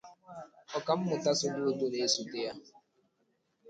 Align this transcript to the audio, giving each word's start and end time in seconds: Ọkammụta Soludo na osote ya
Ọkammụta 0.77 1.31
Soludo 1.39 1.85
na 1.93 1.99
osote 2.07 2.39
ya 2.45 2.53